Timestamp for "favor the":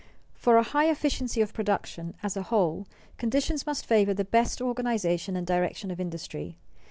3.85-4.25